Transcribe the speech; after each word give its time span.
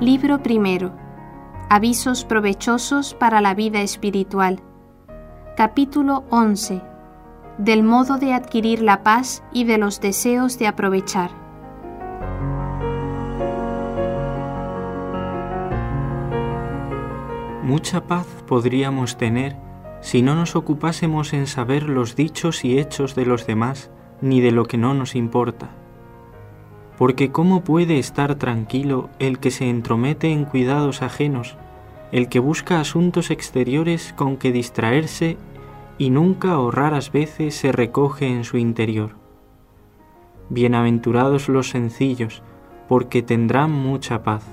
Libro 0.00 0.42
primero. 0.42 0.92
Avisos 1.70 2.26
provechosos 2.26 3.14
para 3.14 3.40
la 3.40 3.54
vida 3.54 3.80
espiritual. 3.80 4.60
Capítulo 5.56 6.24
11. 6.28 6.82
Del 7.56 7.82
modo 7.82 8.18
de 8.18 8.34
adquirir 8.34 8.82
la 8.82 9.02
paz 9.02 9.42
y 9.54 9.64
de 9.64 9.78
los 9.78 10.02
deseos 10.02 10.58
de 10.58 10.66
aprovechar. 10.66 11.30
Mucha 17.62 18.06
paz 18.06 18.26
podríamos 18.46 19.16
tener 19.16 19.56
si 20.02 20.20
no 20.20 20.34
nos 20.34 20.56
ocupásemos 20.56 21.32
en 21.32 21.46
saber 21.46 21.84
los 21.84 22.16
dichos 22.16 22.66
y 22.66 22.78
hechos 22.78 23.14
de 23.14 23.24
los 23.24 23.46
demás 23.46 23.90
ni 24.20 24.42
de 24.42 24.50
lo 24.50 24.66
que 24.66 24.76
no 24.76 24.92
nos 24.92 25.14
importa. 25.14 25.70
Porque 26.96 27.30
¿cómo 27.30 27.62
puede 27.62 27.98
estar 27.98 28.36
tranquilo 28.36 29.10
el 29.18 29.38
que 29.38 29.50
se 29.50 29.68
entromete 29.68 30.30
en 30.30 30.44
cuidados 30.44 31.02
ajenos, 31.02 31.56
el 32.12 32.28
que 32.28 32.38
busca 32.38 32.80
asuntos 32.80 33.30
exteriores 33.30 34.14
con 34.14 34.36
que 34.36 34.52
distraerse 34.52 35.36
y 35.98 36.10
nunca 36.10 36.58
o 36.58 36.70
raras 36.70 37.12
veces 37.12 37.54
se 37.54 37.72
recoge 37.72 38.28
en 38.28 38.44
su 38.44 38.56
interior? 38.56 39.16
Bienaventurados 40.48 41.48
los 41.48 41.70
sencillos, 41.70 42.42
porque 42.88 43.22
tendrán 43.22 43.72
mucha 43.72 44.22
paz. 44.22 44.44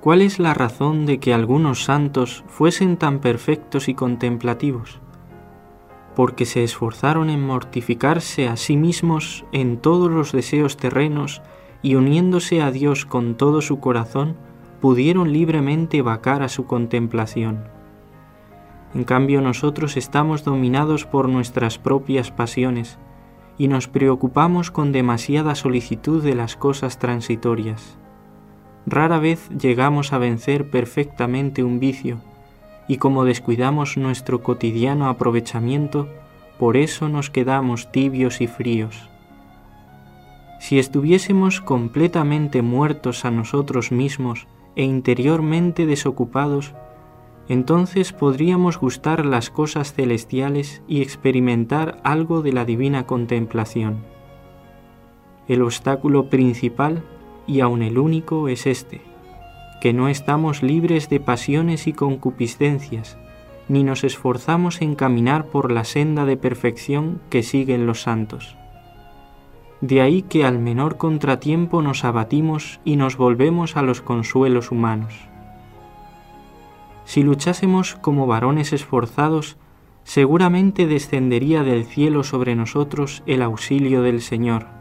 ¿Cuál 0.00 0.22
es 0.22 0.38
la 0.38 0.54
razón 0.54 1.04
de 1.04 1.18
que 1.18 1.34
algunos 1.34 1.84
santos 1.84 2.44
fuesen 2.48 2.96
tan 2.96 3.18
perfectos 3.18 3.88
y 3.88 3.94
contemplativos? 3.94 5.00
Porque 6.20 6.44
se 6.44 6.62
esforzaron 6.62 7.30
en 7.30 7.42
mortificarse 7.42 8.46
a 8.46 8.58
sí 8.58 8.76
mismos 8.76 9.46
en 9.52 9.78
todos 9.78 10.10
los 10.10 10.32
deseos 10.32 10.76
terrenos 10.76 11.40
y 11.80 11.94
uniéndose 11.94 12.60
a 12.60 12.70
Dios 12.70 13.06
con 13.06 13.38
todo 13.38 13.62
su 13.62 13.80
corazón, 13.80 14.36
pudieron 14.82 15.32
libremente 15.32 16.02
vacar 16.02 16.42
a 16.42 16.50
su 16.50 16.66
contemplación. 16.66 17.64
En 18.94 19.04
cambio 19.04 19.40
nosotros 19.40 19.96
estamos 19.96 20.44
dominados 20.44 21.06
por 21.06 21.26
nuestras 21.26 21.78
propias 21.78 22.30
pasiones 22.30 22.98
y 23.56 23.68
nos 23.68 23.88
preocupamos 23.88 24.70
con 24.70 24.92
demasiada 24.92 25.54
solicitud 25.54 26.22
de 26.22 26.34
las 26.34 26.54
cosas 26.54 26.98
transitorias. 26.98 27.96
Rara 28.84 29.20
vez 29.20 29.48
llegamos 29.58 30.12
a 30.12 30.18
vencer 30.18 30.68
perfectamente 30.68 31.64
un 31.64 31.80
vicio, 31.80 32.20
y 32.90 32.96
como 32.96 33.24
descuidamos 33.24 33.96
nuestro 33.96 34.42
cotidiano 34.42 35.08
aprovechamiento, 35.08 36.08
por 36.58 36.76
eso 36.76 37.08
nos 37.08 37.30
quedamos 37.30 37.92
tibios 37.92 38.40
y 38.40 38.48
fríos. 38.48 39.08
Si 40.58 40.76
estuviésemos 40.80 41.60
completamente 41.60 42.62
muertos 42.62 43.24
a 43.24 43.30
nosotros 43.30 43.92
mismos 43.92 44.48
e 44.74 44.82
interiormente 44.82 45.86
desocupados, 45.86 46.74
entonces 47.48 48.12
podríamos 48.12 48.76
gustar 48.76 49.24
las 49.24 49.50
cosas 49.50 49.94
celestiales 49.94 50.82
y 50.88 51.00
experimentar 51.00 52.00
algo 52.02 52.42
de 52.42 52.52
la 52.52 52.64
divina 52.64 53.06
contemplación. 53.06 53.98
El 55.46 55.62
obstáculo 55.62 56.28
principal 56.28 57.04
y 57.46 57.60
aun 57.60 57.82
el 57.82 57.98
único 57.98 58.48
es 58.48 58.66
este, 58.66 59.00
que 59.80 59.92
no 59.92 60.08
estamos 60.08 60.62
libres 60.62 61.08
de 61.08 61.20
pasiones 61.20 61.86
y 61.86 61.92
concupiscencias, 61.92 63.16
ni 63.68 63.82
nos 63.82 64.04
esforzamos 64.04 64.82
en 64.82 64.94
caminar 64.94 65.46
por 65.46 65.72
la 65.72 65.84
senda 65.84 66.26
de 66.26 66.36
perfección 66.36 67.20
que 67.30 67.42
siguen 67.42 67.86
los 67.86 68.02
santos. 68.02 68.56
De 69.80 70.02
ahí 70.02 70.22
que 70.22 70.44
al 70.44 70.58
menor 70.58 70.98
contratiempo 70.98 71.80
nos 71.80 72.04
abatimos 72.04 72.80
y 72.84 72.96
nos 72.96 73.16
volvemos 73.16 73.76
a 73.76 73.82
los 73.82 74.02
consuelos 74.02 74.70
humanos. 74.70 75.14
Si 77.06 77.22
luchásemos 77.22 77.94
como 77.94 78.26
varones 78.26 78.72
esforzados, 78.74 79.56
seguramente 80.04 80.86
descendería 80.86 81.62
del 81.62 81.84
cielo 81.84 82.22
sobre 82.22 82.54
nosotros 82.54 83.22
el 83.26 83.40
auxilio 83.42 84.02
del 84.02 84.20
Señor 84.20 84.80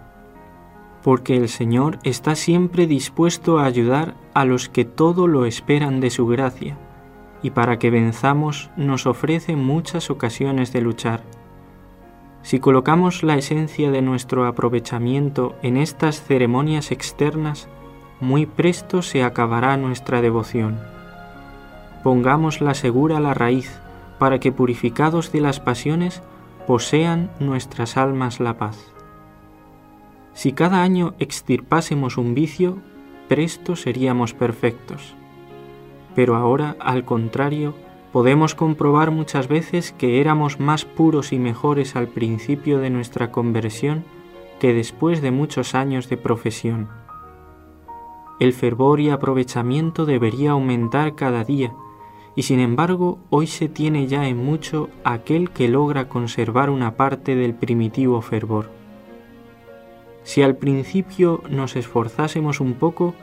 porque 1.04 1.38
el 1.38 1.50
Señor 1.50 2.00
está 2.04 2.36
siempre 2.36 2.88
dispuesto 2.88 3.60
a 3.60 3.66
ayudar 3.66 4.16
a 4.40 4.46
los 4.46 4.70
que 4.70 4.86
todo 4.86 5.28
lo 5.28 5.44
esperan 5.44 6.00
de 6.00 6.10
su 6.10 6.26
gracia, 6.26 6.78
y 7.44 7.50
para 7.50 7.78
que 7.78 7.90
venzamos 7.90 8.70
nos 8.78 9.06
ofrece 9.06 9.58
muchas 9.58 10.10
ocasiones 10.10 10.72
de 10.72 10.80
luchar. 10.80 11.24
Si 12.42 12.62
colocamos 12.62 13.22
la 13.22 13.36
esencia 13.36 13.92
de 13.92 14.02
nuestro 14.02 14.46
aprovechamiento 14.46 15.58
en 15.62 15.76
estas 15.76 16.24
ceremonias 16.24 16.94
externas, 16.94 17.68
muy 18.22 18.46
presto 18.46 19.02
se 19.02 19.26
acabará 19.26 19.76
nuestra 19.76 20.22
devoción. 20.22 20.80
Pongámosla 22.02 22.76
segura 22.76 23.20
la 23.20 23.34
raíz, 23.34 23.82
para 24.20 24.40
que 24.40 24.54
purificados 24.54 25.34
de 25.34 25.42
las 25.42 25.60
pasiones, 25.60 26.22
posean 26.66 27.30
nuestras 27.42 27.98
almas 27.98 28.40
la 28.40 28.58
paz. 28.58 28.94
Si 30.32 30.54
cada 30.54 30.82
año 30.82 31.14
extirpásemos 31.20 32.18
un 32.18 32.36
vicio, 32.36 32.78
presto 33.30 33.78
seríamos 33.78 34.34
perfectos. 34.34 35.16
Pero 36.16 36.36
ahora, 36.36 36.76
al 36.80 37.06
contrario, 37.06 37.76
podemos 38.12 38.56
comprobar 38.56 39.12
muchas 39.12 39.48
veces 39.48 39.94
que 39.94 40.20
éramos 40.20 40.60
más 40.60 40.84
puros 40.84 41.32
y 41.32 41.40
mejores 41.40 41.96
al 41.96 42.10
principio 42.10 42.80
de 42.80 42.90
nuestra 42.90 43.32
conversión 43.32 44.04
que 44.60 44.74
después 44.74 45.22
de 45.22 45.32
muchos 45.32 45.76
años 45.76 46.10
de 46.10 46.18
profesión. 46.18 46.90
El 48.40 48.52
fervor 48.54 49.00
y 49.00 49.10
aprovechamiento 49.10 50.06
debería 50.06 50.52
aumentar 50.52 51.16
cada 51.16 51.44
día, 51.44 51.74
y 52.36 52.44
sin 52.44 52.60
embargo 52.60 53.20
hoy 53.30 53.48
se 53.48 53.70
tiene 53.70 54.08
ya 54.08 54.28
en 54.28 54.44
mucho 54.44 54.90
aquel 55.04 55.52
que 55.52 55.68
logra 55.68 56.10
conservar 56.10 56.70
una 56.70 56.96
parte 56.96 57.36
del 57.36 57.54
primitivo 57.54 58.22
fervor. 58.22 58.70
Si 60.30 60.44
al 60.44 60.58
principio 60.58 61.42
nos 61.50 61.76
esforzásemos 61.76 62.60
un 62.60 62.76
poco, 62.76 63.16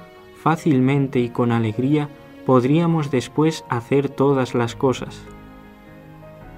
fácilmente 0.42 1.20
y 1.20 1.28
con 1.28 1.52
alegría 1.52 2.08
podríamos 2.44 3.12
después 3.12 3.64
hacer 3.68 4.08
todas 4.08 4.56
las 4.56 4.74
cosas. 4.74 5.24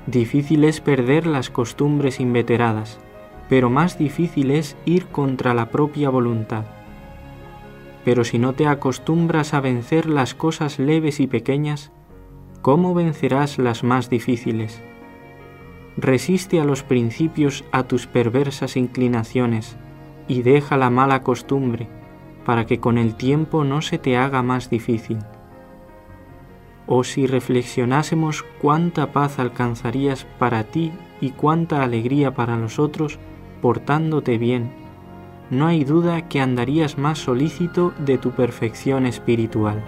Difícil 0.06 0.64
es 0.64 0.80
perder 0.80 1.26
las 1.26 1.50
costumbres 1.50 2.18
inveteradas, 2.18 2.98
pero 3.50 3.68
más 3.68 3.98
difícil 3.98 4.50
es 4.50 4.74
ir 4.86 5.08
contra 5.08 5.52
la 5.52 5.68
propia 5.68 6.08
voluntad. 6.08 6.64
Pero 8.06 8.24
si 8.24 8.38
no 8.38 8.54
te 8.54 8.68
acostumbras 8.68 9.52
a 9.52 9.60
vencer 9.60 10.06
las 10.06 10.34
cosas 10.34 10.78
leves 10.78 11.20
y 11.20 11.26
pequeñas, 11.26 11.92
¿cómo 12.62 12.94
vencerás 12.94 13.58
las 13.58 13.84
más 13.84 14.08
difíciles? 14.08 14.80
Resiste 15.98 16.58
a 16.58 16.64
los 16.64 16.82
principios 16.82 17.66
a 17.70 17.82
tus 17.82 18.06
perversas 18.06 18.78
inclinaciones, 18.78 19.76
y 20.28 20.42
deja 20.42 20.76
la 20.76 20.90
mala 20.90 21.22
costumbre, 21.22 21.88
para 22.44 22.66
que 22.66 22.78
con 22.78 22.98
el 22.98 23.16
tiempo 23.16 23.64
no 23.64 23.82
se 23.82 23.98
te 23.98 24.16
haga 24.16 24.42
más 24.42 24.70
difícil. 24.70 25.18
O 26.86 27.04
si 27.04 27.26
reflexionásemos 27.26 28.44
cuánta 28.60 29.12
paz 29.12 29.38
alcanzarías 29.38 30.26
para 30.38 30.64
ti 30.64 30.92
y 31.20 31.30
cuánta 31.30 31.82
alegría 31.82 32.34
para 32.34 32.56
los 32.56 32.78
otros 32.78 33.18
portándote 33.60 34.38
bien, 34.38 34.70
no 35.50 35.66
hay 35.66 35.84
duda 35.84 36.28
que 36.28 36.40
andarías 36.40 36.98
más 36.98 37.18
solícito 37.18 37.92
de 37.98 38.18
tu 38.18 38.30
perfección 38.32 39.06
espiritual. 39.06 39.82